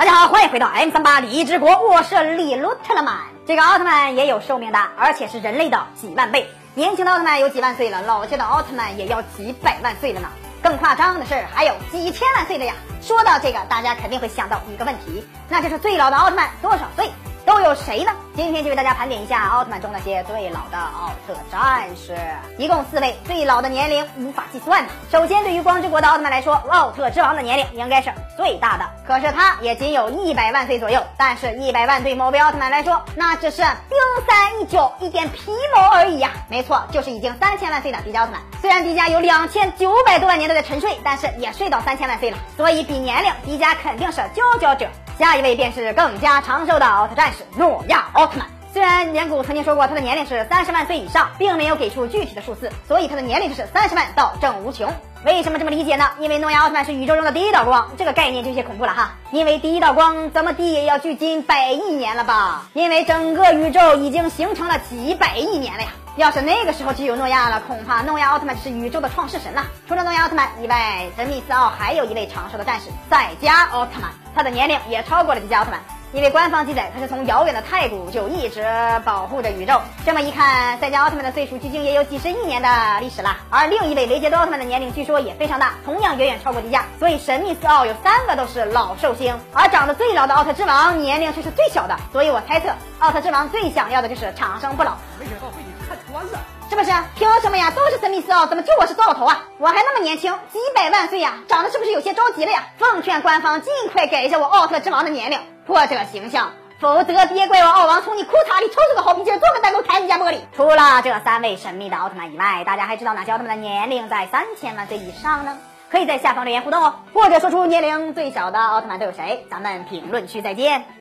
[0.00, 3.18] 大家好，欢迎回到 M 三八礼仪之国，我是李罗特曼。
[3.46, 6.48] 这个奥特曼也有寿命的，而且是人类的几万倍。
[6.72, 10.28] 年轻的奥特曼有几万岁了，老些的奥特曼也要几百万岁了呢。
[10.62, 12.72] 更夸张的是，还有几千万岁的呀。
[13.02, 17.12] 说到这个，大家肯定会想到一个问题，那就是最老的奥特曼多少岁？
[17.50, 18.12] 都有谁呢？
[18.36, 22.16] 今天就为大家盘点一下奥特曼中那些最老的奥特战士，
[22.56, 24.86] 一共四位，最老的年龄无法计算。
[25.10, 31.02] 首先，对于光之国的奥特曼来说，奥特之王的年龄应该是最大的，可是他也仅有一百万岁左右。
[31.16, 33.98] 但是，一百万对某位奥特曼来说，那只是冰
[34.28, 36.30] 山一角，一点皮毛而已呀。
[36.48, 38.40] 没错，就是已经三千万岁的迪迦奥特曼。
[38.60, 44.86] 虽然迪迦有两千九百多万年都在沉睡，但是也睡到三千万岁了，所以比年龄，迪迦肯定是佼佼者。
[45.20, 48.48] 下一位便是更加长寿的奥特战士诺亚奥特曼。
[48.72, 54.90] 虽然年古曾经说过他的年龄是三十万岁以上，并没有给出具体的数字，所以他的年龄就是三十万到正无穷。
[55.26, 56.08] 为什么这么理解呢？
[56.20, 59.10] 因为诺亚奥特曼是宇宙中的第一道光，这个概念就有些恐怖了哈。
[59.30, 62.62] 因为第一道光怎么地也要距今百亿年了吧？
[62.72, 65.90] 因为整个宇宙已经形成了几百亿年了呀。
[66.16, 69.66] 要是那个时候就有诺亚了，恐怕诺亚奥特曼就是宇宙的创世神了。
[69.86, 74.10] 除了诺亚奥特曼以外，神秘四奥还有一位长寿的战士赛迦奥特曼。
[74.34, 75.80] 他的年龄也超过了迪迦奥特曼，
[76.12, 78.66] 因为官方记载他是从遥远的太古就一直
[79.04, 79.80] 保护着宇宙。
[80.04, 82.68] 这么一看，赛迦奥特曼的岁数距今也有几十亿年的
[83.00, 83.36] 历史了。
[83.48, 86.82] 而另一位雷杰多奥特曼的年龄据说也非常大，同样远远超过迪迦。
[86.98, 91.96] 所以神秘四奥有三个都是老寿星，而长得最老的奥特之王年龄却是最小的。
[92.12, 94.96] 所以我猜测，奥特之王最想要的就是长生不老。
[95.18, 96.40] 没想到被你看穿了。
[96.68, 96.92] 是不是？
[97.16, 97.72] 凭什么呀？
[97.72, 99.42] 都是神秘四奥，怎么就我是糟老头啊？
[99.58, 102.62] 我还那么年轻，几百万岁呀，长得是不是有些着急了呀？
[102.78, 105.40] 奉劝官方尽快改一下我奥特之王的年龄，
[105.70, 110.38] 或者形象，否则别怪我奥王从你裤衩里抽出个好皮筋，做个弹弓弹你家玻璃。
[110.52, 115.56] 除了这三位神秘的奥特曼以外，大家还知道哪些奥特曼的年龄在三千万岁以上呢？
[115.88, 119.46] 可以在下方留言互动哦，或者说出年龄最小的奥特曼都有谁？
[119.48, 120.99] 咱们评论区再见。